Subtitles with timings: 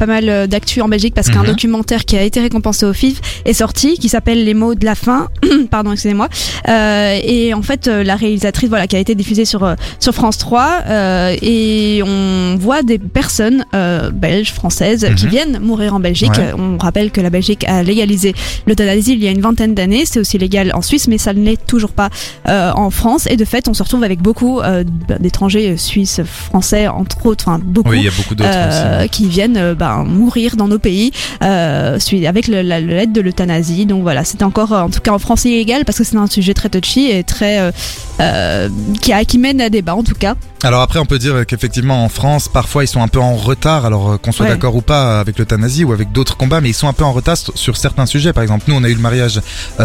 [0.00, 1.48] pas mal euh, d'actu en Belgique parce qu'un Mhm.
[1.48, 4.94] documentaire qui a été récompensé au FIF est sorti, qui s'appelle Les mots de la
[4.94, 5.28] fin.
[5.70, 6.28] Pardon, excusez-moi.
[6.68, 10.14] Euh, et en fait, euh, la réalisatrice, voilà, qui a été diffusée sur euh, sur
[10.14, 15.30] France 3, euh, et on voit des personnes euh, belges, françaises, qui Mhm.
[15.30, 16.30] viennent mourir en Belgique.
[16.38, 16.52] Ouais.
[16.58, 18.34] On rappelle que la Belgique a légalisé
[18.66, 20.04] l'euthanasie il y a une vingtaine d'années.
[20.06, 22.08] C'est aussi légal en Suisse, mais ça ne l'est toujours pas
[22.48, 23.26] euh, en France.
[23.30, 24.82] Et de fait, on se retrouve avec beaucoup euh,
[25.20, 27.90] d'étrangers suisses, français, entre autres, enfin beaucoup.
[27.90, 31.12] Oui, il y a beaucoup d'autres euh, qui viennent euh, ben, mourir dans nos pays
[31.42, 33.86] euh, avec l'aide de l'euthanasie.
[33.86, 36.26] Donc voilà, c'était encore, euh, en tout cas en France, illégal parce que c'est un
[36.26, 37.72] sujet très touchy et très
[38.20, 38.68] euh,
[39.00, 40.34] qui, a, qui mène à débat en tout cas.
[40.62, 43.86] Alors après, on peut dire qu'effectivement en France, parfois ils sont un peu en retard,
[43.86, 44.52] alors qu'on soit Ouais.
[44.52, 47.12] d'accord ou pas avec l'euthanasie ou avec d'autres combats, mais ils sont un peu en
[47.12, 48.32] retard sur- certains sujets.
[48.32, 49.40] Par exemple, nous, on a eu le mariage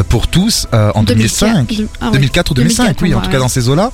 [0.10, 2.12] pour tous euh, en 2005, 2004, ah ouais.
[2.14, 3.92] 2004 ou 2005, 2004, oui, en tout cas dans ces eaux-là.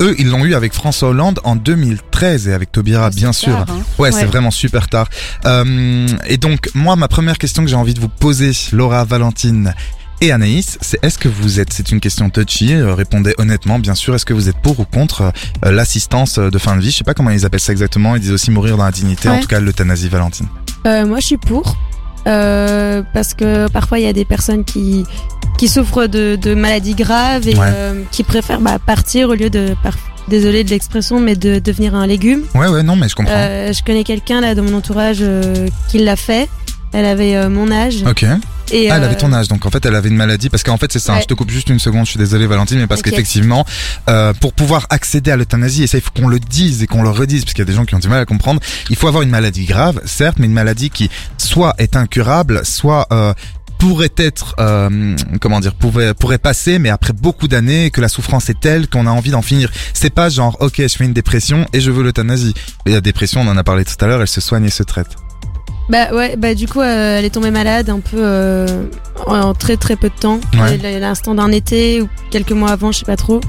[0.00, 3.52] Eux, ils l'ont eu avec François Hollande en 2013 et avec Taubira, bien sûr.
[3.52, 3.82] Tard, hein.
[3.98, 4.24] Ouais, c'est Ouais.
[4.24, 5.08] vraiment super tard.
[5.46, 9.74] Euh, et donc, moi, ma première question que j'ai envie de vous poser, Laura, Valentine
[10.20, 13.94] et Anaïs, c'est est-ce que vous êtes, c'est une question touchy, euh, répondez honnêtement, bien
[13.94, 15.32] sûr, est-ce que vous êtes pour ou contre
[15.64, 16.90] euh, l'assistance de fin de vie?
[16.92, 19.28] Je sais pas comment ils appellent ça exactement, ils disent aussi mourir dans la dignité,
[19.28, 20.46] en tout cas l'euthanasie, Valentine.
[20.86, 21.76] Euh, moi, je suis pour.
[22.28, 25.04] Euh, parce que parfois, il y a des personnes qui,
[25.62, 27.66] qui souffrent de, de maladies graves et Ouais.
[27.72, 29.76] euh, qui préfèrent bah, partir au lieu de...
[29.84, 29.94] Par...
[30.26, 32.42] Désolée de l'expression, mais de devenir un légume.
[32.56, 33.32] Ouais, ouais, non, mais je comprends.
[33.36, 36.48] Euh, je connais quelqu'un là dans mon entourage euh, qui l'a fait.
[36.92, 38.02] Elle avait mon âge.
[38.04, 38.24] Ok.
[38.72, 40.76] Et, Ah, elle avait ton âge, donc en fait elle avait une maladie, parce qu'en
[40.78, 41.22] fait c'est ça, hein, Ouais.
[41.22, 43.64] je te coupe juste une seconde, je suis désolé Valentine, mais parce qu'effectivement,
[44.10, 47.02] euh, pour pouvoir accéder à l'euthanasie, et ça il faut qu'on le dise et qu'on
[47.02, 48.96] le redise, parce qu'il y a des gens qui ont du mal à comprendre, il
[48.96, 53.06] faut avoir une maladie grave, certes, mais une maladie qui soit est incurable, soit...
[53.12, 53.32] Euh,
[53.82, 58.48] pourrait être, euh, comment dire, pourrait, pourrait passer, mais après beaucoup d'années, que la souffrance
[58.48, 59.72] est telle qu'on a envie d'en finir.
[59.92, 62.54] C'est pas genre, ok, je fais une dépression et je veux l'euthanasie.
[62.86, 65.08] La dépression, on en a parlé tout à l'heure, elle se soigne et se traite.
[65.88, 68.84] Bah ouais, bah du coup, euh, elle est tombée malade un peu euh,
[69.26, 71.00] en, très très peu de temps, Ouais.
[71.00, 73.40] l'instant d'un été ou quelques mois avant, je sais pas trop.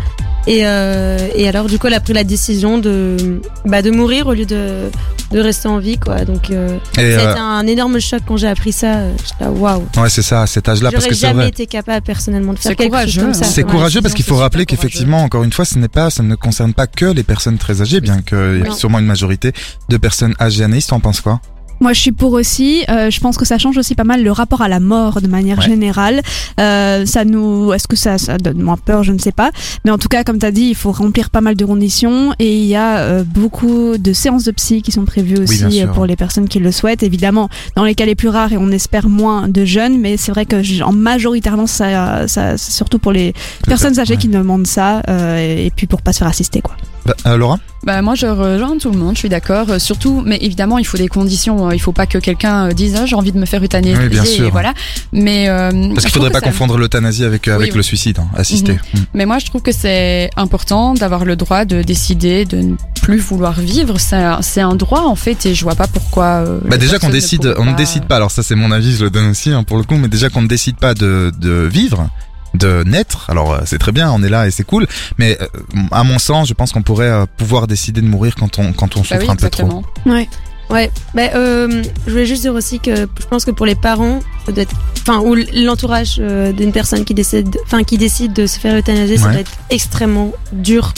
[0.46, 4.28] Et, euh, et alors du coup, elle a pris la décision de bah, de mourir
[4.28, 4.90] au lieu de
[5.32, 6.26] de rester en vie, quoi.
[6.26, 8.98] Donc euh, a euh, été un énorme choc quand j'ai appris ça.
[8.98, 9.84] euh, J'étais là, waouh.
[9.98, 11.48] ouais, c'est ça, à cet âge-là, parce J'aurais que c'est jamais vrai.
[11.50, 13.46] été capable personnellement de faire C'est quelque courageux, chose comme ça.
[13.46, 13.50] hein.
[13.52, 16.36] C'est courageux parce qu'il faut rappeler qu'effectivement, encore une fois, ce n'est pas, ça ne
[16.36, 19.54] concerne pas que les personnes très âgées, bien qu'il y ait sûrement une majorité
[19.90, 20.66] de personnes âgées.
[20.66, 21.40] Anaïs, t'en penses quoi
[21.84, 22.86] Moi, je suis pour aussi.
[22.90, 25.28] Euh, je pense que ça change aussi pas mal le rapport à la mort de
[25.28, 25.66] manière Ouais.
[25.66, 26.22] générale.
[26.60, 29.04] Euh, ça nous, est-ce que ça, ça donne moins peur?
[29.04, 29.52] Je ne sais pas.
[29.84, 32.34] Mais en tout cas, comme tu as dit, il faut remplir pas mal de conditions
[32.40, 35.88] et il y a euh, beaucoup de séances de psy qui sont prévues aussi euh,
[35.88, 37.04] pour les personnes qui le souhaitent.
[37.04, 40.32] Évidemment, dans les cas les plus rares et on espère moins de jeunes, mais c'est
[40.32, 43.34] vrai que en majoritairement, ça, ça surtout pour les
[43.68, 44.20] personnes âgées ouais.
[44.20, 46.78] qui demandent ça euh, et, et puis pour pas se faire assister quoi.
[47.06, 49.70] Bah, euh, Laura Bah moi je rejoins tout le monde, je suis d'accord.
[49.70, 51.68] Euh, surtout, mais évidemment il faut des conditions.
[51.70, 53.98] Euh, Il faut pas que quelqu'un euh, dise ah, j'ai envie de me faire euthanasier.
[53.98, 54.48] Oui, bien sûr.
[54.48, 54.74] et voilà.
[55.12, 55.48] Mais
[55.94, 57.78] Parce qu'il faudrait pas ça- confondre l'euthanasie avec, Oui, avec oui.
[57.78, 58.74] le suicide, hein, assisté.
[58.74, 58.98] Mm.
[59.16, 63.18] Mais moi je trouve que c'est important d'avoir le droit de décider de ne plus
[63.20, 63.98] vouloir vivre.
[64.00, 66.44] C'est un, droit en fait et je vois pas pourquoi.
[66.66, 68.16] Bah déjà qu'on décide, on ne pas- décide pas.
[68.16, 70.30] Alors ça c'est mon avis, je le donne aussi hein, pour le coup, mais déjà
[70.30, 72.08] qu'on ne décide pas de, de vivre,
[72.54, 73.30] de naître.
[73.30, 74.88] Alors euh, c'est très bien, on est là et c'est cool.
[75.18, 75.48] Mais euh,
[75.92, 78.96] à mon sens, je pense qu'on pourrait euh, pouvoir décider de mourir quand on quand
[78.98, 79.64] on Bah souffre oui, un peu trop.
[79.64, 79.84] exactement.
[80.06, 80.28] Ouais.
[80.70, 84.22] Ouais, bah, euh, je voulais juste dire aussi que je pense que pour les parents,
[84.46, 88.48] ça doit être, enfin, ou l'entourage euh, d'une personne qui décide, enfin, qui décide de
[88.48, 90.94] se faire euthanasier, ça doit être extrêmement dur.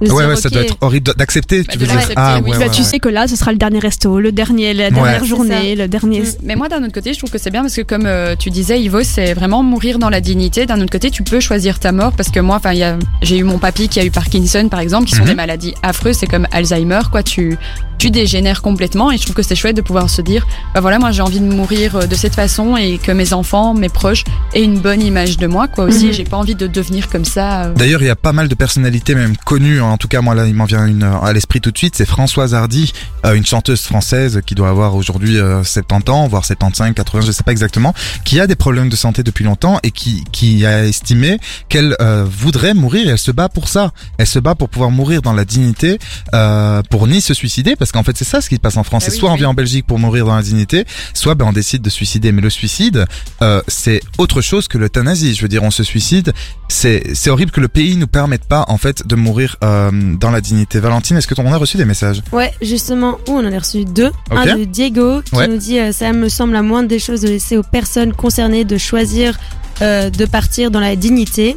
[0.00, 1.62] Ouais dire, ouais, ça doit être horrible d'accepter.
[1.62, 2.50] Bah, tu veux dire ah oui.
[2.50, 2.86] ouais, bah, ouais, tu ouais.
[2.86, 6.20] sais que là, ce sera le dernier resto, le dernier, la dernière journée, le dernier.
[6.20, 6.24] Mm.
[6.44, 8.50] Mais moi, d'un autre côté, je trouve que c'est bien parce que, comme euh, tu
[8.50, 10.66] disais, Ivo, c'est vraiment mourir dans la dignité.
[10.66, 12.96] D'un autre côté, tu peux choisir ta mort parce que moi, enfin, il y a,
[13.22, 15.28] j'ai eu mon papy qui a eu Parkinson, par exemple, qui sont Mhm.
[15.28, 16.16] des maladies affreuses.
[16.18, 17.22] C'est comme Alzheimer, quoi.
[17.22, 17.56] Tu,
[17.98, 20.98] tu dégénères complètement et je trouve que c'est chouette de pouvoir se dire, bah voilà,
[21.00, 24.22] moi, j'ai envie de mourir euh, de cette façon et que mes enfants, mes proches
[24.54, 25.84] aient une bonne image de moi, quoi.
[25.86, 26.12] Aussi, Mhm.
[26.12, 27.64] j'ai pas envie de devenir comme ça.
[27.64, 27.72] euh.
[27.74, 29.80] D'ailleurs, il y a pas mal de personnalités même connues.
[29.80, 29.87] hein.
[29.88, 31.94] En tout cas, moi là, il m'en vient une euh, à l'esprit tout de suite.
[31.96, 32.92] C'est Françoise Hardy,
[33.24, 37.32] euh, une chanteuse française qui doit avoir aujourd'hui euh, 70 ans, voire 75, 80, je
[37.32, 37.94] sais pas exactement,
[38.24, 41.38] qui a des problèmes de santé depuis longtemps et qui qui a estimé
[41.68, 43.08] qu'elle euh, voudrait mourir.
[43.08, 43.92] Et elle se bat pour ça.
[44.18, 45.98] Elle se bat pour pouvoir mourir dans la dignité,
[46.34, 48.84] euh, pour ni se suicider, parce qu'en fait c'est ça ce qui se passe en
[48.84, 49.04] France.
[49.04, 50.84] C'est oui, soit on vient en Belgique pour mourir dans la dignité,
[51.14, 52.32] soit ben on décide de suicider.
[52.32, 53.06] Mais le suicide,
[53.42, 55.34] euh, c'est autre chose que l'euthanasie.
[55.34, 56.32] Je veux dire, on se suicide
[56.68, 60.30] c'est c'est horrible que le pays nous permette pas en fait de mourir euh, dans
[60.30, 60.80] la dignité.
[60.80, 63.84] Valentine, est-ce que on a reçu des messages Ouais, justement, où on en a reçu
[63.84, 64.10] deux.
[64.30, 65.46] Un de Diego qui Ouais.
[65.48, 68.64] nous dit euh, ça me semble la moindre des choses de laisser aux personnes concernées
[68.64, 69.38] de choisir
[69.82, 71.56] euh, de partir dans la dignité.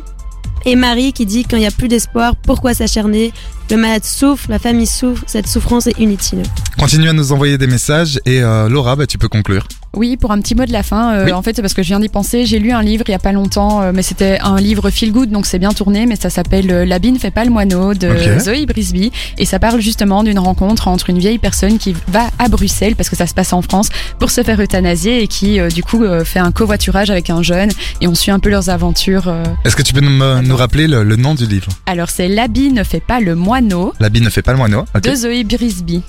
[0.65, 3.33] Et Marie qui dit quand il n'y a plus d'espoir, pourquoi s'acharner
[3.71, 6.44] le malade souffre, la famille souffre, cette souffrance est inutile.
[6.77, 9.65] Continue à nous envoyer des messages et euh, Laura, bah, tu peux conclure.
[9.94, 11.13] Oui, pour un petit mot de la fin.
[11.15, 11.31] euh, Oui.
[11.33, 12.45] En fait, c'est parce que je viens d'y penser.
[12.45, 15.12] J'ai lu un livre il y a pas longtemps, euh, mais c'était un livre feel
[15.12, 16.06] good, donc c'est bien tourné.
[16.06, 18.39] Mais ça s'appelle euh, L'habit ne fait pas le moineau de Ok.
[18.41, 22.47] Zoe Brisby, et ça parle justement d'une rencontre entre une vieille personne qui va à
[22.47, 23.89] Bruxelles parce que ça se passe en France
[24.19, 27.41] pour se faire euthanasier et qui euh, du coup euh, fait un covoiturage avec un
[27.44, 27.69] jeune
[28.00, 29.27] et on suit un peu leurs aventures.
[29.27, 29.44] euh.
[29.65, 31.67] Est-ce que tu peux nous rappeler le, le nom du livre?
[31.85, 33.61] Alors c'est L'habit ne fait pas le moineau
[34.00, 34.86] L'habit ne fait pas le moineau.
[35.02, 36.02] De Zoe Brisby.